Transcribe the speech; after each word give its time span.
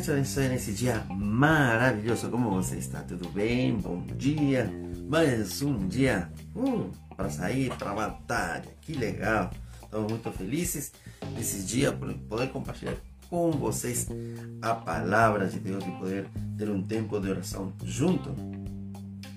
Te 0.00 0.10
abençoe 0.10 0.48
nesse 0.48 0.72
dia 0.72 1.04
maravilhoso. 1.10 2.30
Como 2.30 2.50
você 2.50 2.76
está? 2.76 3.02
Tudo 3.02 3.28
bem? 3.28 3.76
Bom 3.76 4.02
dia. 4.16 4.72
Mais 5.06 5.60
um 5.60 5.86
dia 5.86 6.32
uh, 6.56 6.90
para 7.14 7.28
sair 7.28 7.70
para 7.76 7.90
a 7.90 7.94
batalha. 7.94 8.74
Que 8.80 8.94
legal. 8.94 9.50
Estamos 9.82 10.10
muito 10.10 10.32
felizes 10.32 10.92
nesse 11.34 11.62
dia 11.64 11.92
por 11.92 12.12
poder 12.14 12.48
compartilhar 12.48 12.96
com 13.28 13.50
vocês 13.50 14.08
a 14.62 14.74
palavra 14.74 15.46
de 15.46 15.60
Deus 15.60 15.84
e 15.84 15.90
poder 15.90 16.26
ter 16.56 16.70
um 16.70 16.82
tempo 16.82 17.20
de 17.20 17.28
oração 17.28 17.72
junto 17.84 18.34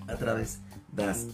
através 0.08 0.62
das 0.92 1.28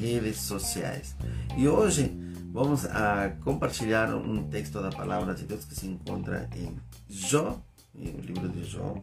redes 0.00 0.38
sociais. 0.42 1.16
E 1.56 1.66
hoje 1.66 2.14
vamos 2.52 2.84
a 2.84 3.30
compartilhar 3.42 4.14
um 4.14 4.44
texto 4.44 4.82
da 4.82 4.90
palavra 4.90 5.34
de 5.34 5.44
Deus 5.44 5.64
que 5.64 5.74
se 5.74 5.86
encontra 5.86 6.48
em 6.54 6.76
Jó 7.08 7.58
en 7.98 8.18
el 8.18 8.26
libro 8.26 8.48
de 8.48 8.62
Job, 8.62 9.02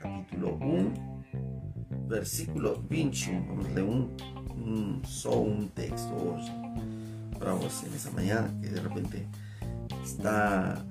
capítulo 0.00 0.58
1, 0.60 2.08
versículo 2.08 2.82
21. 2.88 3.44
Vamos 3.74 3.76
um, 3.80 4.08
um 4.56 5.04
só 5.04 5.42
um 5.42 5.66
texto 5.68 6.12
hoje 6.14 6.50
para 7.38 7.54
você 7.54 7.86
nessa 7.88 8.10
manhã 8.10 8.48
que 8.60 8.68
de 8.68 8.80
repente 8.80 9.26
está 10.02 10.82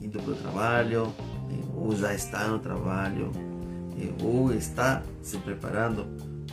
indo 0.00 0.20
para 0.20 0.32
o 0.32 0.36
trabalho, 0.36 1.14
ou 1.74 1.94
já 1.94 2.14
está 2.14 2.48
no 2.48 2.58
trabalho, 2.58 3.30
ou 4.22 4.52
está 4.52 5.02
se 5.22 5.38
preparando 5.38 6.06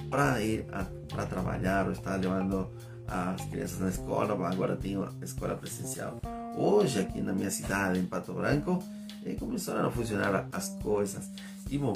para 0.10 0.42
ir 0.42 0.66
para 1.10 1.26
trabalhar, 1.26 1.86
ou 1.88 1.92
está 1.92 2.16
levando 2.16 2.70
as 3.08 3.44
crianças 3.46 3.80
na 3.80 3.90
escola, 3.90 4.34
agora 4.48 4.76
tem 4.76 4.96
a 4.96 5.12
escola 5.24 5.56
presencial. 5.56 6.22
Hoje 6.56 7.00
aqui 7.00 7.20
na 7.20 7.34
minha 7.34 7.52
cidade, 7.52 8.00
em 8.00 8.06
Pato 8.06 8.34
Branco, 8.34 8.82
e 9.26 9.36
começaram 9.36 9.88
a 9.88 9.92
funcionar 9.92 10.48
as 10.52 10.70
coisas. 10.82 11.30
Bom, 11.72 11.94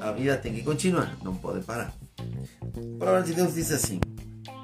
a 0.00 0.12
vida 0.12 0.36
tem 0.36 0.54
que 0.54 0.62
continuar, 0.62 1.16
não 1.22 1.34
pode 1.34 1.64
parar. 1.64 1.92
A 2.18 2.98
palavra 2.98 3.22
de 3.22 3.34
Deus 3.34 3.54
diz 3.54 3.72
assim, 3.72 4.00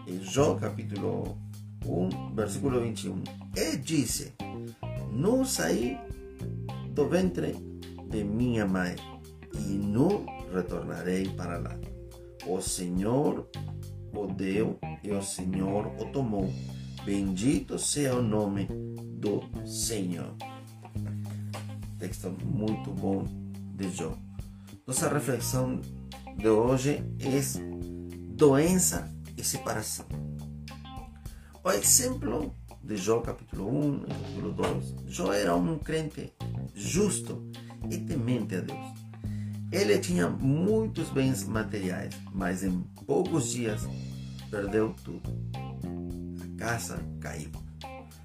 em 0.06 0.22
Jó 0.22 0.55
capítulo 0.55 1.36
1, 1.84 2.34
versículo 2.34 2.80
21. 2.80 3.22
E 3.56 3.77
disse: 3.77 4.33
Não 5.12 5.44
saí 5.44 5.98
do 6.91 7.08
ventre 7.08 7.55
de 8.08 8.22
minha 8.22 8.66
mãe 8.66 8.94
e 9.55 9.72
não 9.72 10.25
retornarei 10.55 11.28
para 11.31 11.58
lá. 11.58 11.77
O 12.47 12.60
Senhor 12.60 13.48
o 14.14 14.27
deu 14.27 14.78
e 15.03 15.10
o 15.10 15.22
Senhor 15.22 15.88
o 16.00 16.06
tomou. 16.12 16.53
Bendito 17.05 17.78
seja 17.78 18.14
o 18.14 18.22
nome 18.22 18.66
do 19.20 19.42
Senhor 19.66 20.34
texto 22.06 22.30
muito 22.44 22.92
bom 22.92 23.24
de 23.74 23.90
Jó. 23.90 24.16
Nossa 24.86 25.12
reflexão 25.12 25.80
de 26.36 26.48
hoje 26.48 27.02
é 27.18 27.40
doença 28.32 29.10
e 29.36 29.42
separação. 29.42 30.06
O 31.64 31.70
exemplo 31.72 32.54
de 32.80 32.96
Jó, 32.96 33.18
capítulo 33.20 33.68
1 33.76 34.04
e 34.04 34.06
capítulo 34.06 34.52
2. 34.52 34.94
Jó 35.08 35.32
era 35.32 35.56
um 35.56 35.78
crente 35.80 36.32
justo 36.76 37.50
e 37.90 37.98
temente 37.98 38.54
a 38.54 38.60
Deus. 38.60 38.94
Ele 39.72 39.98
tinha 39.98 40.28
muitos 40.28 41.10
bens 41.10 41.42
materiais, 41.42 42.14
mas 42.32 42.62
em 42.62 42.82
poucos 43.04 43.50
dias 43.50 43.82
perdeu 44.48 44.94
tudo. 45.02 45.28
A 46.41 46.56
casa 46.56 47.00
caiu 47.20 47.50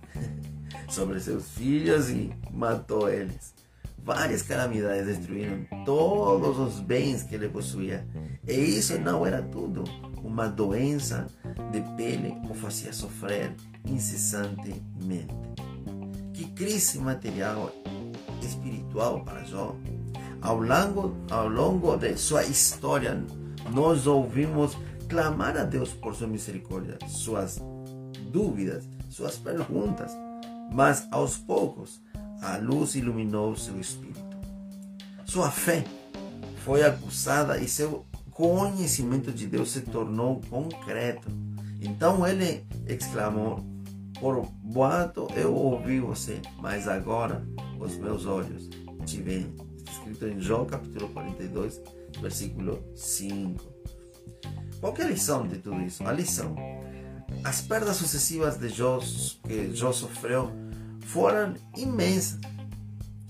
sobre 0.88 1.19
seus 1.19 1.49
filhos 1.49 2.11
e 2.11 2.31
matou 2.51 3.09
eles. 3.09 3.59
Várias 4.03 4.41
calamidades 4.41 5.05
destruíram 5.05 5.66
todos 5.85 6.57
os 6.57 6.80
bens 6.80 7.23
que 7.23 7.35
ele 7.35 7.50
possuía. 7.50 8.07
E 8.47 8.53
isso 8.53 8.97
não 9.00 9.25
era 9.25 9.41
tudo. 9.41 9.84
Uma 10.23 10.47
doença 10.47 11.28
de 11.72 11.81
pele 11.95 12.35
o 12.50 12.53
fazia 12.53 12.91
sofrer 12.91 13.56
incessantemente. 13.85 15.35
Que 16.34 16.45
crise 16.51 16.97
material 17.00 17.72
espiritual 18.41 19.23
para 19.23 19.44
Jó. 19.44 19.75
Ao 20.41 20.59
longo, 20.59 21.16
ao 21.29 21.47
longo 21.47 21.95
de 21.97 22.18
sua 22.18 22.44
história, 22.44 23.23
nós 23.72 24.07
ouvimos 24.07 24.75
clamar 25.07 25.56
a 25.57 25.63
Deus 25.63 25.94
por 25.94 26.16
sua 26.16 26.28
misericórdia, 26.28 26.97
suas 27.07 27.62
dúvidas, 28.31 28.89
suas 29.09 29.38
perguntas. 29.38 30.12
Mas 30.73 31.07
aos 31.12 31.38
poucos, 31.38 32.01
a 32.41 32.57
luz 32.57 32.96
iluminou 32.96 33.56
seu 33.56 33.79
espírito. 33.79 34.19
Sua 35.25 35.52
fé 35.52 35.84
foi 36.66 36.84
acusada 36.84 37.57
e 37.59 37.68
seu 37.68 38.06
conhecimento 38.31 39.31
de 39.31 39.46
Deus 39.46 39.72
se 39.72 39.81
tornou 39.81 40.41
concreto. 40.50 41.30
Então 41.80 42.28
ele 42.28 42.66
exclamou: 42.88 43.63
Por 44.19 44.46
boato 44.63 45.28
eu 45.35 45.53
ouvi 45.53 46.00
você, 46.00 46.41
mas 46.59 46.88
agora 46.88 47.46
os 47.80 47.96
meus 47.97 48.25
olhos 48.25 48.68
te 49.06 49.22
veem. 49.22 49.56
Escrito 49.90 50.25
em 50.25 50.41
João 50.41 50.66
capítulo 50.66 51.09
42, 51.09 51.81
versículo 52.19 52.84
5. 52.96 53.62
Qual 54.80 54.96
é 54.97 55.03
a 55.03 55.07
lição 55.07 55.47
de 55.47 55.59
tudo 55.59 55.80
isso? 55.81 56.06
A 56.07 56.12
lição. 56.12 56.56
As 57.44 57.62
perdas 57.62 57.97
sucessivas 57.97 58.57
de 58.57 58.69
Jó, 58.69 59.00
que 59.44 59.74
Jó 59.75 59.91
sofreu 59.91 60.51
foram 61.11 61.55
imensas. 61.75 62.39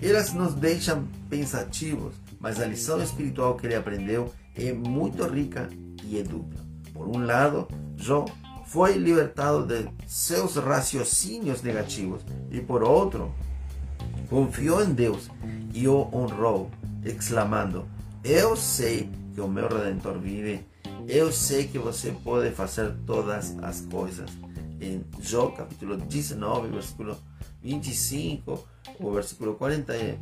Elas 0.01 0.33
nos 0.33 0.53
deixam 0.53 1.07
pensativos, 1.29 2.15
mas 2.39 2.59
a 2.59 2.65
lição 2.65 3.01
espiritual 3.01 3.55
que 3.55 3.67
ele 3.67 3.75
aprendeu 3.75 4.31
é 4.55 4.71
muito 4.71 5.23
rica 5.27 5.69
e 6.03 6.19
é 6.19 6.23
dupla. 6.23 6.59
Por 6.93 7.07
um 7.07 7.25
lado, 7.25 7.67
Jó 7.97 8.25
foi 8.65 8.97
libertado 8.97 9.65
de 9.65 9.89
seus 10.07 10.55
raciocínios 10.55 11.61
negativos 11.61 12.21
e 12.51 12.61
por 12.61 12.83
outro, 12.83 13.33
confiou 14.29 14.83
em 14.83 14.93
Deus 14.93 15.29
e 15.73 15.87
o 15.87 16.07
honrou, 16.13 16.69
exclamando: 17.03 17.85
Eu 18.23 18.55
sei 18.55 19.09
que 19.33 19.41
o 19.41 19.47
meu 19.47 19.67
redentor 19.67 20.19
vive, 20.19 20.65
eu 21.07 21.31
sei 21.31 21.67
que 21.67 21.79
você 21.79 22.11
pode 22.23 22.51
fazer 22.51 22.93
todas 23.05 23.57
as 23.61 23.81
coisas. 23.81 24.29
Em 24.81 25.05
Jó 25.19 25.51
capítulo 25.51 25.95
19, 25.95 26.69
versículo 26.69 27.15
25, 27.61 28.67
o 28.99 29.11
versículo 29.11 29.53
40, 29.53 29.93
eh, 29.93 30.17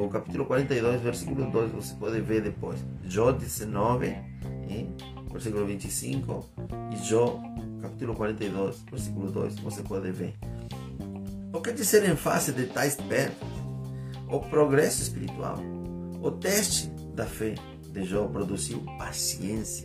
o 0.00 0.08
capítulo 0.08 0.46
42, 0.46 1.00
versículo 1.00 1.48
2, 1.48 1.70
você 1.70 1.94
pode 1.94 2.20
ver 2.20 2.42
depois. 2.42 2.80
Jó 3.04 3.30
19, 3.30 4.08
eh, 4.08 4.86
versículo 5.30 5.64
25, 5.64 6.44
e 6.92 6.96
Jó 7.06 7.40
capítulo 7.80 8.16
42, 8.16 8.82
versículo 8.90 9.30
2, 9.30 9.60
você 9.60 9.82
pode 9.82 10.10
ver. 10.10 10.34
O 11.52 11.60
que 11.60 11.72
dizer 11.72 12.08
em 12.10 12.16
face 12.16 12.50
de 12.50 12.66
tais 12.66 12.96
perdas? 12.96 13.36
O 14.28 14.40
progresso 14.40 15.02
espiritual, 15.02 15.56
o 16.20 16.32
teste 16.32 16.88
da 17.14 17.26
fé 17.26 17.54
de 17.92 18.04
Jó 18.04 18.26
produziu 18.26 18.80
paciência, 18.98 19.84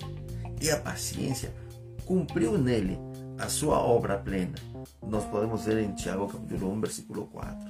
e 0.59 0.71
a 0.71 0.79
paciência 0.79 1.53
cumpriu 2.07 2.57
nele 2.57 2.97
a 3.37 3.49
sua 3.49 3.79
obra 3.79 4.17
plena 4.17 4.55
nós 5.07 5.23
podemos 5.25 5.65
ver 5.65 5.83
em 5.83 5.93
Tiago 5.93 6.27
capítulo 6.27 6.71
1, 6.73 6.81
versículo 6.81 7.27
4. 7.27 7.69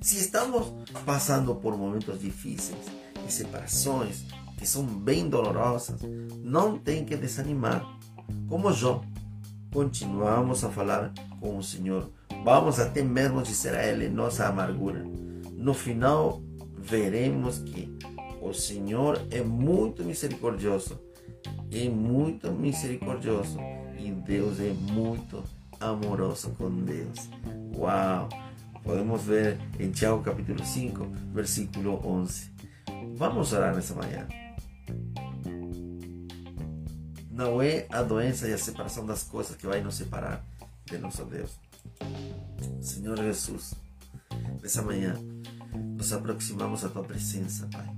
Se 0.00 0.18
estamos 0.18 0.72
passando 1.04 1.54
por 1.56 1.76
momentos 1.76 2.20
difíceis 2.20 2.78
e 3.26 3.32
separações 3.32 4.24
que 4.56 4.66
são 4.66 4.84
bem 4.84 5.28
dolorosas, 5.28 6.00
não 6.42 6.78
tem 6.78 7.04
que 7.04 7.16
desanimar. 7.16 7.84
Como 8.48 8.72
Jó, 8.72 9.02
continuamos 9.72 10.64
a 10.64 10.70
falar 10.70 11.12
com 11.40 11.58
o 11.58 11.62
Senhor. 11.62 12.10
Vamos 12.44 12.78
até 12.78 13.02
mesmo 13.02 13.42
dizer 13.42 13.74
a 13.74 13.84
Ele 13.84 14.08
nossa 14.08 14.46
amargura. 14.46 15.04
No 15.52 15.74
final, 15.74 16.40
veremos 16.76 17.58
que 17.58 17.96
o 18.40 18.52
Senhor 18.52 19.20
é 19.30 19.42
muito 19.42 20.04
misericordioso. 20.04 20.98
É 21.70 21.88
muito 21.88 22.50
misericordioso. 22.52 23.58
E 24.08 24.10
Deus 24.10 24.58
é 24.58 24.72
muito 24.72 25.44
amoroso 25.78 26.48
com 26.52 26.70
Deus. 26.82 27.28
Uau! 27.76 28.26
Podemos 28.82 29.22
ver 29.24 29.60
em 29.78 29.90
Tiago 29.90 30.22
capítulo 30.22 30.64
5, 30.64 31.04
versículo 31.34 32.00
11. 32.02 32.50
Vamos 33.16 33.52
orar 33.52 33.74
nessa 33.74 33.94
manhã. 33.94 34.26
Não 37.30 37.60
é 37.60 37.86
a 37.90 38.02
doença 38.02 38.48
e 38.48 38.54
a 38.54 38.56
separação 38.56 39.04
das 39.04 39.24
coisas 39.24 39.54
que 39.56 39.66
vai 39.66 39.82
nos 39.82 39.96
separar 39.96 40.42
de 40.86 40.96
nosso 40.96 41.26
Deus. 41.26 41.58
Senhor 42.80 43.18
Jesus, 43.18 43.74
nessa 44.62 44.80
manhã 44.80 45.16
nos 45.98 46.14
aproximamos 46.14 46.82
à 46.82 46.88
tua 46.88 47.04
presença, 47.04 47.68
Pai. 47.70 47.94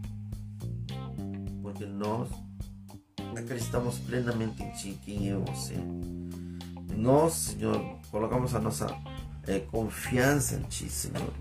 Porque 1.62 1.86
nós 1.86 2.28
acreditamos 3.36 3.98
plenamente 3.98 4.62
em 4.62 4.70
Ti, 4.72 4.98
quem 5.04 5.30
é 5.30 5.36
você 5.36 5.76
nós, 7.00 7.32
Senhor, 7.32 7.98
colocamos 8.10 8.54
a 8.54 8.60
nossa 8.60 8.86
é, 9.46 9.58
confiança 9.58 10.56
em 10.56 10.62
Ti, 10.62 10.88
Senhor. 10.88 11.32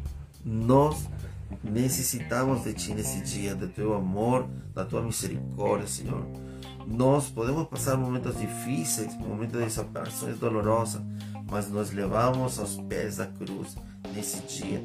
Nós 0.43 1.07
necessitamos 1.63 2.63
de 2.63 2.73
Ti 2.73 2.93
nesse 2.93 3.21
dia, 3.21 3.53
do 3.53 3.67
Teu 3.67 3.93
amor, 3.93 4.47
da 4.73 4.85
Tua 4.85 5.01
misericórdia, 5.01 5.87
Senhor. 5.87 6.25
Nós 6.87 7.29
podemos 7.29 7.67
passar 7.67 7.97
momentos 7.97 8.39
difíceis, 8.39 9.13
momentos 9.15 9.63
de 9.63 9.69
separações 9.69 10.39
dolorosas, 10.39 11.01
mas 11.51 11.69
nós 11.69 11.91
levamos 11.91 12.57
aos 12.57 12.77
pés 12.87 13.17
da 13.17 13.27
cruz 13.27 13.75
nesse 14.13 14.39
dia. 14.43 14.81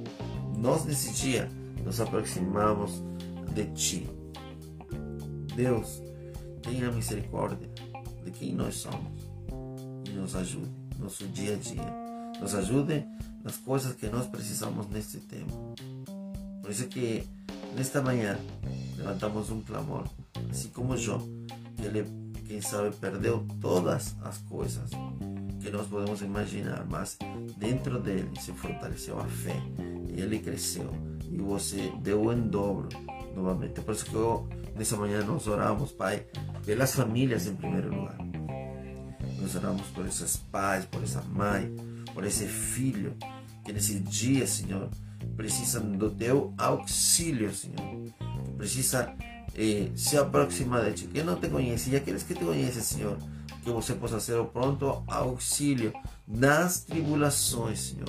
Nós, 0.58 0.84
nesse 0.84 1.12
dia, 1.12 1.48
nos 1.84 2.00
aproximamos 2.00 3.02
de 3.54 3.64
Ti. 3.66 4.10
Deus, 5.54 6.02
tenha 6.64 6.90
misericórdia 6.90 7.68
de 8.24 8.30
quem 8.30 8.54
nós 8.54 8.76
somos 8.76 9.12
e 10.08 10.10
nos 10.10 10.34
ajude 10.34 10.70
no 10.96 11.04
nosso 11.04 11.26
dia 11.28 11.54
a 11.54 11.56
dia. 11.56 12.04
Nos 12.40 12.54
ajude 12.54 13.04
nas 13.44 13.56
coisas 13.58 13.94
que 13.94 14.06
nós 14.06 14.26
precisamos 14.26 14.88
neste 14.88 15.18
tempo. 15.20 15.74
Por 16.62 16.70
isso 16.70 16.86
que 16.88 17.28
nesta 17.76 18.00
manhã 18.00 18.38
levantamos 18.96 19.50
um 19.50 19.60
clamor, 19.60 20.04
assim 20.50 20.68
como 20.68 20.96
Jó, 20.96 21.18
que 21.76 21.84
ele, 21.84 22.04
quem 22.46 22.60
sabe, 22.60 22.94
perdeu 22.96 23.46
todas 23.60 24.16
as 24.22 24.38
coisas 24.38 24.90
que 25.60 25.70
nós 25.70 25.86
podemos 25.86 26.22
imaginar, 26.22 26.86
mas 26.88 27.18
dentro 27.58 28.00
dele 28.00 28.30
se 28.40 28.52
fortaleceu 28.52 29.18
a 29.20 29.24
fé 29.24 29.56
e 30.08 30.20
ele 30.20 30.38
cresceu 30.38 30.90
e 31.30 31.38
você 31.38 31.92
deu 32.02 32.32
em 32.32 32.48
dobro 32.48 32.88
novamente. 33.34 33.80
Por 33.80 33.94
isso 33.94 34.04
que 34.06 34.14
eu, 34.14 34.48
nessa 34.74 34.96
manhã 34.96 35.22
nós 35.24 35.46
oramos, 35.46 35.92
Pai, 35.92 36.26
pelas 36.64 36.94
famílias 36.94 37.46
em 37.46 37.54
primeiro 37.54 37.94
lugar. 37.94 38.16
Nós 39.40 39.54
oramos 39.54 39.86
por 39.88 40.06
esses 40.06 40.36
pais, 40.36 40.84
por 40.86 41.02
essa 41.02 41.22
mãe, 41.22 41.74
por 42.14 42.24
esse 42.24 42.46
filho 42.46 43.16
que 43.64 43.72
nesse 43.72 43.98
dia, 44.00 44.46
Senhor, 44.46 44.88
precisa 45.36 45.80
do 45.80 46.10
teu 46.10 46.52
auxílio, 46.58 47.52
Senhor. 47.52 48.12
Precisa 48.56 49.14
eh, 49.54 49.90
se 49.94 50.16
aproximar 50.16 50.84
de 50.84 50.92
ti. 50.92 51.06
Que 51.06 51.22
não 51.22 51.36
te 51.36 51.48
conhece 51.48 51.90
e 51.90 51.96
aqueles 51.96 52.22
que 52.22 52.34
te 52.34 52.44
conhecem, 52.44 52.82
Senhor, 52.82 53.16
que 53.62 53.70
você 53.70 53.94
possa 53.94 54.20
ser 54.20 54.38
o 54.38 54.44
pronto 54.44 55.02
auxílio 55.06 55.92
nas 56.26 56.80
tribulações, 56.80 57.80
Senhor. 57.80 58.08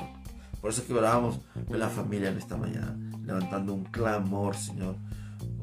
Por 0.59 0.69
isso 0.69 0.81
que 0.81 0.93
oramos 0.93 1.39
pela 1.69 1.89
família 1.89 2.31
nesta 2.31 2.57
manhã, 2.57 2.97
levantando 3.23 3.73
um 3.73 3.83
clamor, 3.83 4.55
Senhor. 4.55 4.95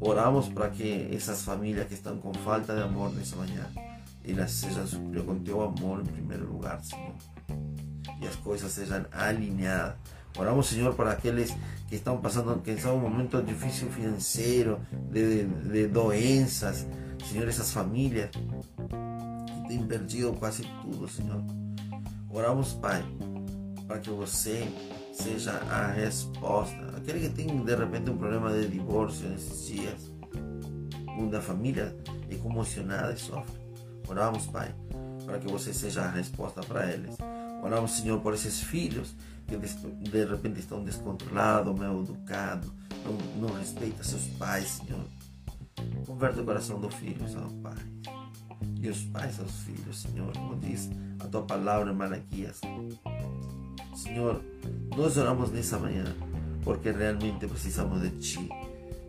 Oramos 0.05 0.49
para 0.49 0.69
que 0.69 1.09
essas 1.15 1.43
famílias 1.43 1.87
que 1.87 1.95
estão 1.95 2.19
com 2.19 2.35
falta 2.35 2.75
de 2.75 2.83
amor 2.83 3.13
nessa 3.15 3.37
manhã, 3.37 3.71
elas 4.25 4.51
sejam 4.51 4.87
supridas 4.87 5.25
com 5.25 5.39
teu 5.39 5.63
amor 5.63 6.01
em 6.01 6.07
primeiro 6.07 6.53
lugar, 6.53 6.83
Senhor. 6.83 7.15
E 8.21 8.27
as 8.27 8.37
coisas 8.37 8.71
sejam 8.73 9.07
alinhadas 9.13 9.97
Oramos, 10.39 10.67
Senhor, 10.69 10.95
para 10.95 11.13
aqueles 11.13 11.55
que 11.89 11.97
estão 11.97 12.19
passando, 12.19 12.59
que 12.63 12.71
estão 12.71 12.97
um 12.97 13.01
momento 13.01 13.43
difícil 13.43 13.91
financeiro, 13.91 14.81
de, 15.11 15.45
de 15.45 15.87
doenças, 15.89 16.87
Senhor, 17.29 17.47
essas 17.47 17.71
famílias 17.71 18.31
que 18.31 19.69
têm 19.69 19.87
perdido 19.87 20.33
quase 20.33 20.63
tudo, 20.81 21.07
Senhor. 21.07 21.43
Oramos, 22.31 22.73
Pai, 22.73 23.05
para 23.87 23.99
que 23.99 24.09
você 24.09 24.67
seja 25.13 25.53
a 25.71 25.89
resposta. 25.89 26.97
Aquele 26.97 27.21
que 27.21 27.29
tem 27.29 27.65
de 27.65 27.75
repente 27.75 28.11
um 28.11 28.17
problema 28.17 28.51
de 28.53 28.69
divórcio 28.69 29.29
nesses 29.29 29.67
dias, 29.67 30.11
onde 31.19 31.37
a 31.37 31.41
família 31.41 31.97
é 32.31 32.35
comocionada 32.37 33.13
e 33.13 33.19
sofre. 33.19 33.61
Oramos, 34.09 34.47
Pai, 34.47 34.75
para 35.25 35.39
que 35.39 35.47
você 35.47 35.73
seja 35.73 36.03
a 36.03 36.11
resposta 36.11 36.63
para 36.63 36.91
eles. 36.91 37.17
Oramos, 37.63 37.93
Senhor, 37.93 38.21
por 38.21 38.35
esses 38.35 38.61
filhos 38.61 39.15
que 39.47 39.57
de 39.57 40.25
repente 40.25 40.61
estão 40.61 40.83
descontrolados, 40.83 41.79
mal 41.79 42.01
educados, 42.01 42.71
não, 43.05 43.49
não 43.49 43.55
respeita 43.55 44.03
seus 44.03 44.27
pais, 44.39 44.81
Senhor. 44.85 45.05
Converte 46.07 46.41
o 46.41 46.45
coração 46.45 46.81
do 46.81 46.91
filho 46.91 47.23
aos 47.25 47.53
pais. 47.55 47.79
E 48.81 48.89
os 48.89 49.05
pais 49.05 49.39
aos 49.39 49.53
filhos, 49.61 50.03
Senhor, 50.03 50.33
como 50.33 50.57
diz 50.57 50.91
a 51.21 51.27
tua 51.27 51.43
palavra 51.43 51.93
em 51.93 51.95
Malaquias. 51.95 52.61
Senhor, 53.95 54.43
nós 54.97 55.17
oramos 55.17 55.51
nessa 55.51 55.79
manhã 55.79 56.05
porque 56.65 56.91
realmente 56.91 57.47
precisamos 57.47 58.01
de 58.03 58.11
Ti. 58.19 58.49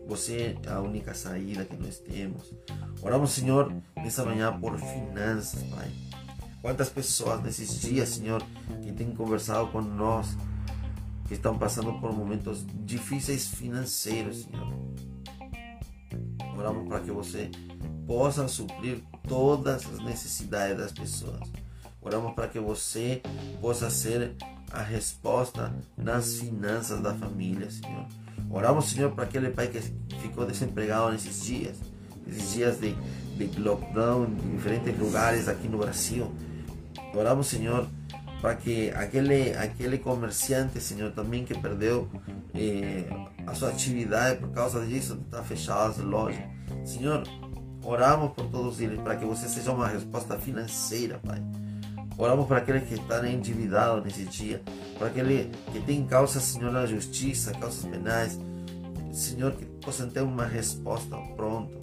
Você 0.07 0.57
é 0.65 0.69
a 0.69 0.81
única 0.81 1.13
saída 1.13 1.63
que 1.63 1.77
nós 1.77 1.97
temos. 1.99 2.53
Oramos, 3.01 3.31
Senhor, 3.31 3.73
nessa 3.95 4.25
manhã 4.25 4.57
por 4.59 4.77
finanças, 4.77 5.63
Pai 5.63 5.89
Quantas 6.63 6.87
pessoas 6.87 7.43
nesses 7.43 7.81
dias, 7.81 8.07
Senhor, 8.07 8.41
que 8.81 8.93
têm 8.93 9.13
conversado 9.13 9.67
com 9.67 9.81
nós, 9.81 10.37
que 11.27 11.33
estão 11.33 11.57
passando 11.57 11.99
por 11.99 12.13
momentos 12.13 12.65
difíceis 12.85 13.49
financeiros, 13.49 14.43
Senhor. 14.43 14.73
Oramos 16.57 16.87
para 16.87 17.01
que 17.01 17.11
você 17.11 17.51
possa 18.07 18.47
suprir 18.47 19.03
todas 19.27 19.85
as 19.85 19.99
necessidades 20.05 20.77
das 20.77 20.93
pessoas. 20.93 21.51
Oramos 22.01 22.33
para 22.33 22.47
que 22.47 22.59
você 22.59 23.21
possa 23.59 23.89
ser 23.89 24.33
a 24.73 24.81
resposta 24.81 25.71
nas 25.95 26.37
finanças 26.37 26.99
da 26.99 27.13
família, 27.13 27.69
Senhor. 27.69 28.07
Oramos, 28.49 28.89
Senhor, 28.89 29.11
para 29.11 29.23
aquele 29.23 29.51
pai 29.51 29.67
que 29.67 29.79
ficou 30.17 30.45
desempregado 30.45 31.11
nesses 31.11 31.43
dias, 31.43 31.77
nesses 32.25 32.53
dias 32.53 32.79
de, 32.79 32.95
de 33.37 33.59
lockdown 33.59 34.25
em 34.25 34.55
diferentes 34.55 34.97
lugares 34.97 35.47
aqui 35.47 35.67
no 35.67 35.77
Brasil. 35.77 36.31
Oramos, 37.15 37.47
Senhor, 37.47 37.87
para 38.41 38.55
que 38.55 38.89
aquele, 38.89 39.53
aquele 39.53 39.99
comerciante, 39.99 40.81
Senhor, 40.81 41.11
também 41.11 41.45
que 41.45 41.57
perdeu 41.57 42.09
eh, 42.55 43.05
a 43.45 43.53
sua 43.53 43.69
atividade 43.69 44.39
por 44.39 44.49
causa 44.49 44.83
disso, 44.85 45.19
está 45.23 45.43
fechadas 45.43 45.99
as 45.99 46.03
lojas. 46.03 46.43
Senhor, 46.83 47.23
oramos 47.83 48.33
por 48.33 48.47
todos 48.47 48.81
eles 48.81 48.99
para 49.01 49.15
que 49.15 49.25
você 49.25 49.47
seja 49.47 49.71
uma 49.71 49.87
resposta 49.87 50.37
financeira, 50.37 51.19
Pai. 51.19 51.41
Oramos 52.17 52.47
para 52.47 52.57
aqueles 52.57 52.87
que 52.87 52.93
estão 52.93 53.25
endividados 53.25 54.03
nesse 54.03 54.25
dia, 54.25 54.61
para 54.97 55.07
aqueles 55.07 55.47
que 55.71 55.79
têm 55.81 56.05
causas, 56.05 56.43
Senhor, 56.43 56.71
na 56.71 56.85
justiça, 56.85 57.51
causas 57.53 57.85
penais. 57.85 58.39
Senhor, 59.11 59.51
que 59.53 59.65
possam 59.65 60.09
ter 60.09 60.21
uma 60.21 60.45
resposta 60.45 61.15
pronto. 61.35 61.77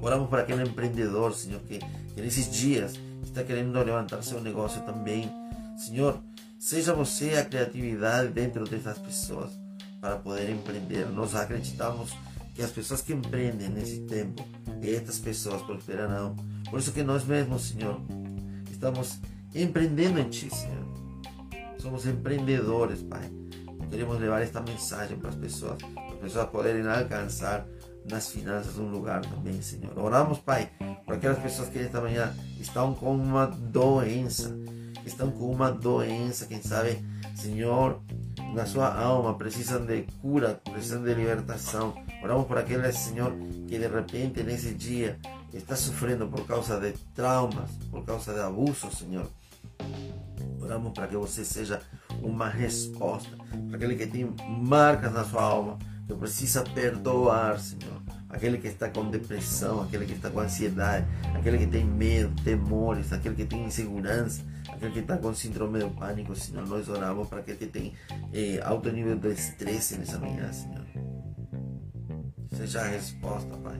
Oramos 0.00 0.28
para 0.28 0.42
aquele 0.42 0.62
empreendedor, 0.62 1.34
Senhor, 1.34 1.60
que, 1.60 1.78
que 1.78 2.20
nesses 2.20 2.50
dias 2.50 2.94
está 3.22 3.42
querendo 3.42 3.72
levantar 3.82 4.22
seu 4.22 4.40
negócio 4.40 4.80
também. 4.82 5.30
Senhor, 5.76 6.20
seja 6.58 6.94
você 6.94 7.30
a 7.34 7.44
criatividade 7.44 8.28
dentro 8.28 8.64
dessas 8.64 8.98
pessoas 8.98 9.50
para 10.00 10.16
poder 10.16 10.50
empreender. 10.50 11.06
Nós 11.06 11.34
acreditamos 11.34 12.12
que 12.54 12.62
as 12.62 12.70
pessoas 12.70 13.00
que 13.00 13.12
empreendem 13.12 13.68
nesse 13.68 14.00
tempo, 14.00 14.46
estas 14.82 15.18
pessoas 15.18 15.62
prosperarão. 15.62 16.36
Por 16.70 16.78
isso 16.78 16.92
que 16.92 17.02
nós 17.02 17.24
mesmos, 17.24 17.68
Senhor, 17.68 18.00
estamos 18.70 19.18
empreendendo 19.54 20.18
em 20.18 20.28
Ti, 20.28 20.48
Senhor. 20.54 20.84
Somos 21.78 22.06
empreendedores, 22.06 23.02
Pai. 23.02 23.30
Queremos 23.90 24.18
levar 24.18 24.42
esta 24.42 24.60
mensagem 24.60 25.16
para 25.18 25.30
as 25.30 25.36
pessoas, 25.36 25.76
para 25.76 26.14
as 26.14 26.18
pessoas 26.20 26.48
poderem 26.48 26.86
alcançar 26.86 27.66
nas 28.10 28.30
finanças 28.30 28.78
um 28.78 28.90
lugar 28.90 29.20
também, 29.22 29.60
Senhor. 29.62 29.96
Oramos, 29.98 30.38
Pai, 30.38 30.70
para 31.06 31.16
aquelas 31.16 31.38
pessoas 31.38 31.68
que 31.68 31.78
esta 31.78 32.00
manhã 32.00 32.34
estão 32.60 32.94
com 32.94 33.14
uma 33.14 33.46
doença, 33.46 34.56
estão 35.04 35.30
com 35.30 35.50
uma 35.50 35.70
doença, 35.70 36.46
quem 36.46 36.62
sabe, 36.62 37.04
Senhor, 37.34 38.00
na 38.54 38.66
sua 38.66 38.94
alma, 38.94 39.34
precisam 39.34 39.84
de 39.84 40.02
cura, 40.20 40.60
precisam 40.64 41.02
de 41.02 41.14
libertação. 41.14 41.94
Oramos 42.22 42.46
por 42.46 42.58
aqueles, 42.58 42.96
Senhor, 42.96 43.32
que 43.68 43.78
de 43.78 43.86
repente 43.86 44.42
nesse 44.42 44.74
dia 44.74 45.18
está 45.52 45.76
sofrendo 45.76 46.26
por 46.28 46.46
causa 46.46 46.80
de 46.80 46.92
traumas, 47.14 47.70
por 47.90 48.04
causa 48.04 48.32
de 48.32 48.40
abuso, 48.40 48.90
Senhor. 48.90 49.28
Oramos 50.60 50.92
para 50.92 51.06
que 51.06 51.16
você 51.16 51.44
seja 51.44 51.80
uma 52.22 52.48
resposta 52.48 53.36
para 53.68 53.76
aquele 53.76 53.96
que 53.96 54.06
tem 54.06 54.34
marcas 54.48 55.12
na 55.12 55.24
sua 55.24 55.42
alma, 55.42 55.78
que 56.06 56.14
precisa 56.14 56.62
perdoar, 56.62 57.58
Senhor 57.58 58.04
aquele 58.34 58.58
que 58.58 58.66
está 58.66 58.88
com 58.88 59.08
depressão, 59.08 59.82
aquele 59.82 60.06
que 60.06 60.12
está 60.12 60.28
com 60.28 60.40
ansiedade, 60.40 61.06
aquele 61.34 61.56
que 61.56 61.66
tem 61.68 61.84
medo, 61.84 62.34
temores, 62.42 63.12
aquele 63.12 63.36
que 63.36 63.44
tem 63.44 63.64
insegurança, 63.64 64.42
aquele 64.68 64.92
que 64.92 64.98
está 64.98 65.16
com 65.16 65.32
síndrome 65.32 65.78
do 65.78 65.90
pânico, 65.90 66.34
Senhor, 66.34 66.66
nós 66.66 66.88
oramos 66.88 67.28
para 67.28 67.38
aquele 67.38 67.58
que 67.58 67.66
tem 67.66 67.94
eh, 68.32 68.60
alto 68.64 68.90
nível 68.90 69.16
de 69.16 69.28
estresse 69.28 69.96
nessa 69.96 70.18
manhã, 70.18 70.52
Senhor. 70.52 70.84
Seja 72.56 72.80
a 72.80 72.88
resposta, 72.88 73.56
Pai. 73.58 73.78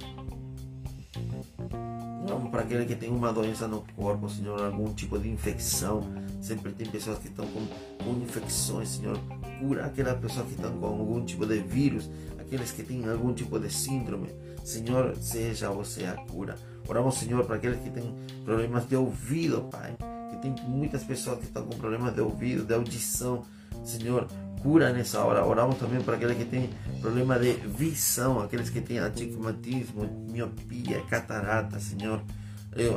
Oramos 2.24 2.50
para 2.50 2.62
aquele 2.62 2.86
que 2.86 2.96
tem 2.96 3.10
uma 3.10 3.30
doença 3.30 3.68
no 3.68 3.84
corpo, 3.94 4.30
Senhor, 4.30 4.58
algum 4.64 4.94
tipo 4.94 5.18
de 5.18 5.28
infecção. 5.28 6.02
Sempre 6.40 6.72
tem 6.72 6.86
pessoas 6.86 7.18
que 7.18 7.28
estão 7.28 7.46
com, 7.46 7.66
com 8.02 8.22
infecções, 8.22 8.88
Senhor. 8.88 9.18
Cura 9.60 9.84
aquelas 9.84 10.18
pessoas 10.18 10.46
que 10.46 10.54
estão 10.54 10.72
com 10.78 10.86
algum 10.86 11.22
tipo 11.22 11.44
de 11.44 11.58
vírus, 11.60 12.10
aqueles 12.38 12.72
que 12.72 12.82
têm 12.82 13.06
algum 13.06 13.34
tipo 13.34 13.58
de 13.60 13.70
síndrome. 13.70 14.30
Senhor, 14.64 15.14
seja 15.16 15.68
você 15.68 16.06
a 16.06 16.14
cura. 16.14 16.56
Oramos, 16.88 17.16
Senhor, 17.16 17.44
para 17.44 17.56
aqueles 17.56 17.78
que 17.80 17.90
têm 17.90 18.14
problemas 18.42 18.88
de 18.88 18.96
ouvido, 18.96 19.68
Pai. 19.70 19.94
Que 20.30 20.36
tem 20.38 20.54
muitas 20.66 21.04
pessoas 21.04 21.40
que 21.40 21.44
estão 21.44 21.66
com 21.66 21.76
problemas 21.76 22.14
de 22.14 22.22
ouvido, 22.22 22.64
de 22.64 22.72
audição. 22.72 23.44
Senhor, 23.84 24.26
cura 24.64 24.90
nessa 24.94 25.22
hora. 25.22 25.44
Oramos 25.44 25.76
também 25.76 26.00
para 26.00 26.16
aqueles 26.16 26.38
que 26.38 26.46
têm 26.46 26.70
problema 27.02 27.38
de 27.38 27.52
visão, 27.52 28.40
aqueles 28.40 28.70
que 28.70 28.80
têm 28.80 28.98
astigmatismo, 28.98 30.26
miopia, 30.30 31.02
catarata, 31.02 31.78
Senhor. 31.78 32.22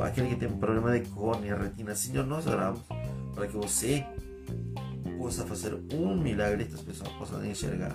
Aquele 0.02 0.30
que 0.30 0.36
tem 0.36 0.48
problema 0.48 0.98
de 0.98 1.08
córnea, 1.10 1.54
retina, 1.54 1.94
Senhor, 1.94 2.26
nós 2.26 2.46
oramos 2.46 2.80
para 3.34 3.46
que 3.46 3.56
você 3.56 4.04
possa 5.18 5.44
fazer 5.44 5.78
um 5.92 6.16
milagre, 6.16 6.64
estas 6.64 6.80
pessoas 6.80 7.10
possam 7.10 7.44
enxergar, 7.44 7.94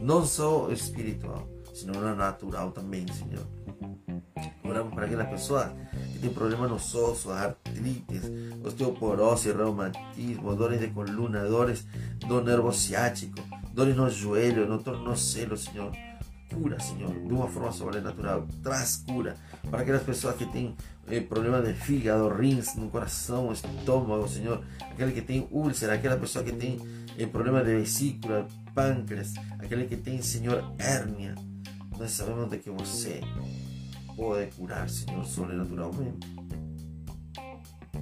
não 0.00 0.26
só 0.26 0.70
espiritual, 0.70 1.48
senão 1.72 2.14
natural 2.16 2.72
também, 2.72 3.06
Senhor. 3.12 3.46
Oramos 4.64 4.92
para 4.92 5.06
aquela 5.06 5.24
pessoa 5.24 5.72
que 6.12 6.18
tem 6.18 6.30
problema 6.30 6.66
nos 6.66 6.94
ossos, 6.94 7.30
artrites, 7.30 8.30
osteoporose, 8.64 9.52
reumatismo, 9.52 10.56
dores 10.56 10.80
de 10.80 10.88
coluna, 10.88 11.44
dores 11.44 11.86
do 12.26 12.42
nervo 12.42 12.72
ciático, 12.72 13.40
dores 13.72 13.94
no 13.94 14.08
joelho, 14.10 14.66
no 14.66 14.78
tornozelo, 14.78 15.56
Senhor. 15.56 15.92
Cura, 16.52 16.78
Senhor, 16.78 17.10
de 17.10 17.32
uma 17.32 17.48
forma 17.48 17.72
sobrenatural. 17.72 18.46
Traz 18.62 18.98
cura 18.98 19.34
para 19.70 19.82
aquelas 19.82 20.02
pessoas 20.02 20.36
que 20.36 20.46
têm 20.46 20.76
eh, 21.08 21.20
problema 21.20 21.60
de 21.60 21.72
fígado, 21.72 22.28
rins, 22.28 22.76
no 22.76 22.88
coração, 22.90 23.52
estômago, 23.52 24.28
Senhor. 24.28 24.62
Aquele 24.80 25.12
que 25.12 25.22
tem 25.22 25.48
úlcera, 25.50 25.94
aquela 25.94 26.16
pessoa 26.16 26.44
que 26.44 26.52
tem 26.52 26.78
eh, 27.18 27.26
problema 27.26 27.64
de 27.64 27.74
vesícula, 27.74 28.46
pâncreas, 28.74 29.32
aquele 29.58 29.86
que 29.86 29.96
tem, 29.96 30.22
Senhor, 30.22 30.62
hérnia. 30.78 31.34
Nós 31.98 32.12
sabemos 32.12 32.50
de 32.50 32.58
que 32.58 32.70
você 32.70 33.20
pode 34.16 34.46
curar, 34.52 34.88
Senhor, 34.88 35.24
sobrenaturalmente. 35.24 36.33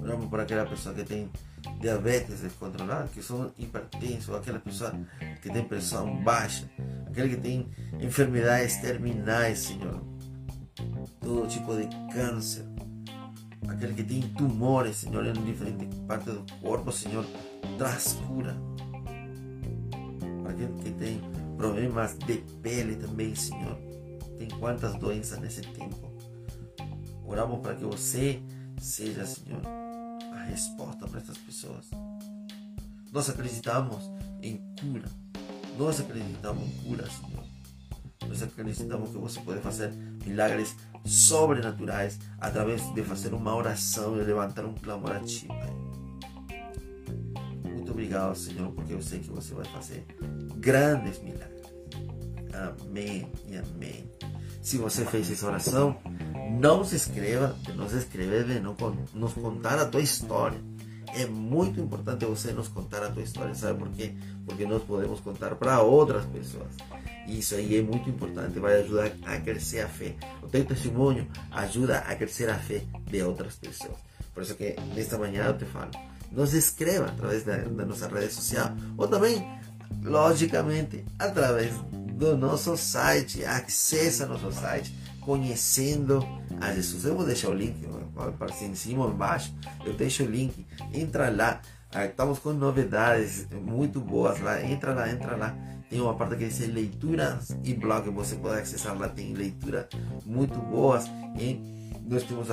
Oramos 0.03 0.27
por 0.27 0.39
aquela 0.39 0.65
pessoa 0.65 0.93
que 0.93 1.03
tem 1.03 1.31
diabetes 1.79 2.41
descontrolada, 2.41 3.07
que 3.07 3.23
são 3.23 3.51
hipertensos, 3.57 4.35
aquela 4.35 4.59
pessoa 4.59 4.93
que 5.41 5.49
tem 5.49 5.63
pressão 5.63 6.21
baixa, 6.23 6.69
aquele 7.07 7.29
que 7.29 7.41
tem 7.41 7.67
enfermidades 8.01 8.77
terminais, 8.77 9.59
Senhor. 9.59 10.03
Todo 11.21 11.47
tipo 11.47 11.73
de 11.75 11.87
câncer, 12.13 12.65
aquele 13.67 13.93
que 13.93 14.03
tem 14.03 14.21
tumores, 14.33 14.97
Senhor, 14.97 15.25
em 15.25 15.33
diferentes 15.33 15.97
partes 15.99 16.33
do 16.33 16.45
corpo, 16.61 16.91
Senhor, 16.91 17.25
traz 17.77 18.13
cura. 18.27 18.55
Para 20.41 20.51
aquele 20.51 20.73
que 20.83 20.91
tem 20.91 21.21
problemas 21.55 22.17
de 22.17 22.37
pele 22.61 22.97
também, 22.97 23.33
Senhor 23.33 23.93
tem 24.37 24.59
quantas 24.59 24.95
doenças 24.95 25.39
nesse 25.39 25.61
tempo. 25.61 26.11
Oramos 27.25 27.59
para 27.59 27.75
que 27.75 27.85
você 27.85 28.41
seja, 28.79 29.25
Senhor, 29.25 29.61
resposta 30.53 31.07
para 31.07 31.19
essas 31.19 31.37
pessoas. 31.37 31.89
Nós 33.11 33.29
acreditamos 33.29 34.09
em 34.41 34.57
cura. 34.79 35.09
Nós 35.77 35.99
acreditamos 35.99 36.63
em 36.63 36.71
cura, 36.83 37.05
Senhor. 37.09 37.43
Nós 38.27 38.43
acreditamos 38.43 39.09
que 39.09 39.17
você 39.17 39.39
pode 39.41 39.59
fazer 39.61 39.91
milagres 40.25 40.75
sobrenaturais 41.03 42.19
através 42.39 42.81
de 42.93 43.03
fazer 43.03 43.33
uma 43.33 43.55
oração 43.55 44.15
e 44.17 44.23
levantar 44.23 44.65
um 44.65 44.75
clamor 44.75 45.11
a 45.11 45.19
Ti, 45.19 45.47
Pai. 45.47 45.73
Muito 47.63 47.91
obrigado, 47.91 48.35
Senhor, 48.35 48.71
porque 48.71 48.93
eu 48.93 49.01
sei 49.01 49.19
que 49.19 49.29
você 49.29 49.53
vai 49.53 49.65
fazer 49.65 50.05
grandes 50.57 51.19
milagres. 51.21 51.63
Amém 52.53 53.31
e 53.47 53.57
amém. 53.57 54.09
Se 54.61 54.77
você 54.77 55.03
fez 55.03 55.29
essa 55.29 55.47
oração, 55.47 55.99
não 56.53 56.83
se 56.83 56.95
inscreva, 56.95 57.55
de 57.61 57.73
nos 57.73 57.93
escrever, 57.93 58.45
de 58.45 58.59
nos 58.59 59.33
contar 59.33 59.79
a 59.79 59.85
tua 59.85 60.01
história. 60.01 60.59
É 61.15 61.25
muito 61.25 61.79
importante 61.79 62.25
você 62.25 62.51
nos 62.51 62.67
contar 62.67 63.03
a 63.03 63.11
tua 63.11 63.21
história, 63.21 63.53
sabe 63.53 63.79
por 63.79 63.89
quê? 63.89 64.13
Porque 64.45 64.65
nós 64.65 64.81
podemos 64.83 65.19
contar 65.19 65.55
para 65.55 65.81
outras 65.81 66.25
pessoas. 66.25 66.69
Isso 67.27 67.55
aí 67.55 67.77
é 67.77 67.81
muito 67.81 68.09
importante, 68.09 68.59
vai 68.59 68.81
ajudar 68.81 69.11
a 69.25 69.39
crescer 69.39 69.81
a 69.81 69.87
fé. 69.87 70.15
O 70.41 70.47
teu 70.47 70.65
testemunho 70.65 71.27
ajuda 71.51 71.99
a 71.99 72.15
crescer 72.15 72.49
a 72.49 72.57
fé 72.57 72.81
de 73.05 73.21
outras 73.21 73.55
pessoas. 73.55 73.97
Por 74.33 74.43
isso 74.43 74.55
que 74.55 74.75
nesta 74.95 75.17
manhã 75.17 75.45
eu 75.45 75.57
te 75.57 75.65
falo, 75.65 75.91
nos 76.31 76.53
escreva 76.53 77.05
através 77.05 77.43
da, 77.43 77.57
da 77.57 77.85
nossa 77.85 78.07
rede 78.07 78.33
social 78.33 78.71
ou 78.97 79.07
também, 79.07 79.47
logicamente, 80.03 81.05
através 81.19 81.73
do 82.13 82.37
nosso 82.37 82.77
site, 82.77 83.43
acessa 83.43 84.25
nosso 84.25 84.51
site, 84.51 84.93
conhecendo 85.21 86.25
a 86.61 86.73
Jesus. 86.73 87.05
Eu 87.05 87.15
vou 87.15 87.25
deixar 87.25 87.49
o 87.49 87.53
link, 87.53 87.75
aparecer 88.15 88.65
em 88.65 88.75
cima 88.75 89.05
ou 89.05 89.11
embaixo, 89.11 89.53
eu 89.85 89.93
deixo 89.93 90.23
o 90.23 90.27
link, 90.27 90.65
entra 90.93 91.29
lá, 91.29 91.61
ah, 91.93 92.05
estamos 92.05 92.39
com 92.39 92.53
novidades 92.53 93.47
muito 93.51 93.99
boas 93.99 94.39
lá, 94.39 94.63
entra 94.63 94.93
lá, 94.93 95.09
entra 95.09 95.35
lá. 95.35 95.55
Tem 95.89 96.01
uma 96.01 96.15
parte 96.15 96.35
que 96.37 96.47
diz 96.47 96.59
leituras 96.73 97.55
e 97.63 97.73
blog, 97.75 98.09
você 98.09 98.35
pode 98.35 98.61
acessar 98.61 98.97
lá, 98.97 99.07
tem 99.07 99.33
leituras 99.33 99.85
muito 100.25 100.57
boas. 100.59 101.05
E 101.37 101.61
nós 102.07 102.23
temos 102.23 102.47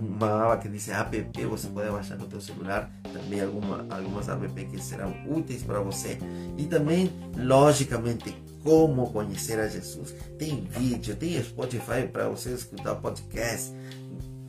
uma 0.00 0.44
aba 0.44 0.58
que 0.58 0.68
diz 0.68 0.88
app, 0.88 1.44
você 1.46 1.66
pode 1.68 1.90
baixar 1.90 2.16
no 2.16 2.26
teu 2.26 2.40
celular, 2.40 2.88
também 3.12 3.40
alguma, 3.40 3.84
algumas 3.90 4.28
app 4.28 4.64
que 4.66 4.80
serão 4.80 5.12
úteis 5.28 5.64
para 5.64 5.80
você. 5.80 6.18
E 6.56 6.66
também, 6.66 7.10
logicamente, 7.36 8.32
como 8.62 9.10
conhecer 9.10 9.58
a 9.58 9.68
Jesus. 9.68 10.14
Tem 10.38 10.64
vídeo, 10.64 11.16
tem 11.16 11.42
Spotify 11.42 12.06
para 12.10 12.28
você 12.28 12.50
escutar 12.50 12.96
podcast. 12.96 13.72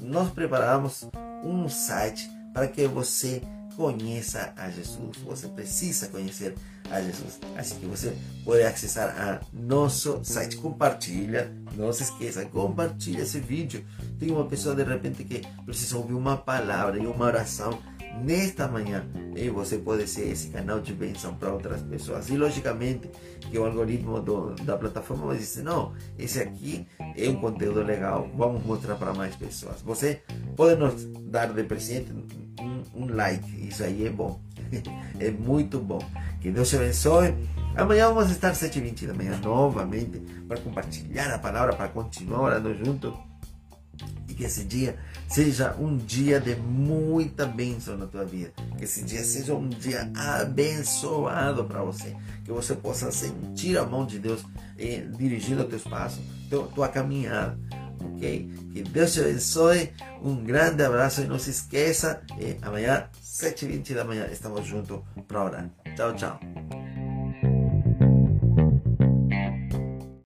Nós 0.01 0.31
preparamos 0.31 1.07
um 1.43 1.67
site 1.69 2.29
para 2.53 2.67
que 2.67 2.87
você 2.87 3.41
conheça 3.75 4.53
a 4.57 4.69
Jesus. 4.69 5.17
Você 5.25 5.47
precisa 5.47 6.07
conhecer 6.07 6.53
a 6.91 7.01
Jesus. 7.01 7.39
Assim 7.57 7.79
que 7.79 7.85
você 7.85 8.13
pode 8.43 8.61
acessar 8.63 9.09
a 9.17 9.41
nosso 9.53 10.19
site. 10.23 10.57
Compartilha, 10.57 11.49
não 11.77 11.93
se 11.93 12.03
esqueça, 12.03 12.45
compartilha 12.45 13.21
esse 13.21 13.39
vídeo. 13.39 13.85
Tem 14.19 14.31
uma 14.31 14.45
pessoa 14.45 14.75
de 14.75 14.83
repente 14.83 15.23
que 15.23 15.41
precisa 15.65 15.97
ouvir 15.97 16.13
uma 16.13 16.35
palavra 16.35 16.99
e 16.99 17.07
uma 17.07 17.25
oração 17.25 17.79
nesta 18.21 18.67
manhã 18.67 19.05
e 19.35 19.49
você 19.49 19.77
pode 19.77 20.07
ser 20.07 20.29
esse 20.29 20.49
canal 20.49 20.79
de 20.79 20.93
bênção 20.93 21.33
para 21.35 21.53
outras 21.53 21.81
pessoas. 21.81 22.29
E 22.29 22.37
logicamente 22.37 23.09
que 23.39 23.57
o 23.57 23.65
algoritmo 23.65 24.21
do, 24.21 24.53
da 24.63 24.77
plataforma 24.77 25.35
dizer, 25.35 25.63
não, 25.63 25.93
esse 26.17 26.39
aqui 26.39 26.87
é 27.15 27.29
um 27.29 27.35
conteúdo 27.35 27.81
legal, 27.81 28.29
vamos 28.35 28.63
mostrar 28.65 28.95
para 28.95 29.13
mais 29.13 29.35
pessoas. 29.35 29.81
Você 29.81 30.21
pode 30.55 30.79
nos 30.79 31.05
dar 31.29 31.53
de 31.53 31.63
presente 31.63 32.11
um, 32.59 32.83
um 32.93 33.15
like, 33.15 33.67
isso 33.67 33.83
aí 33.83 34.05
é 34.05 34.09
bom, 34.09 34.39
é 35.19 35.31
muito 35.31 35.79
bom. 35.79 35.99
Que 36.41 36.51
Deus 36.51 36.69
te 36.69 36.75
abençoe. 36.75 37.33
Amanhã 37.75 38.11
vamos 38.11 38.31
estar 38.31 38.51
7h20 38.51 39.07
da 39.07 39.13
manhã 39.13 39.39
novamente 39.41 40.19
para 40.47 40.59
compartilhar 40.59 41.33
a 41.33 41.39
palavra, 41.39 41.75
para 41.75 41.87
continuar 41.87 42.41
orando 42.41 42.73
junto 42.73 43.13
que 44.39 44.45
esse 44.45 44.63
dia 44.63 44.97
seja 45.27 45.75
um 45.77 45.97
dia 45.97 46.39
de 46.39 46.55
muita 46.55 47.45
bênção 47.45 47.97
na 47.97 48.07
tua 48.07 48.23
vida. 48.23 48.53
Que 48.77 48.85
esse 48.85 49.03
dia 49.03 49.21
seja 49.21 49.53
um 49.53 49.67
dia 49.67 50.09
abençoado 50.15 51.65
para 51.65 51.83
você. 51.83 52.15
Que 52.45 52.51
você 52.51 52.73
possa 52.73 53.11
sentir 53.11 53.77
a 53.77 53.85
mão 53.85 54.05
de 54.05 54.17
Deus 54.17 54.45
eh, 54.77 55.05
dirigindo 55.17 55.65
teus 55.65 55.83
passos, 55.83 56.23
tua, 56.49 56.67
tua 56.67 56.87
caminhada. 56.87 57.59
Ok? 58.01 58.49
Que 58.71 58.81
Deus 58.81 59.11
te 59.11 59.19
abençoe. 59.19 59.91
Um 60.23 60.41
grande 60.41 60.81
abraço 60.83 61.21
e 61.21 61.27
não 61.27 61.37
se 61.37 61.49
esqueça. 61.49 62.21
Eh, 62.39 62.55
amanhã, 62.61 63.09
7h20 63.21 63.93
da 63.93 64.05
manhã, 64.05 64.25
estamos 64.31 64.65
juntos 64.65 65.01
para 65.27 65.43
orar. 65.43 65.69
Tchau, 65.97 66.15
tchau. 66.15 66.39